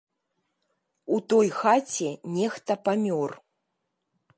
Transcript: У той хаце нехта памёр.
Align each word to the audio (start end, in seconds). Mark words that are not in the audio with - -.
У 1.15 1.19
той 1.33 1.47
хаце 1.59 2.09
нехта 2.39 2.73
памёр. 2.87 3.31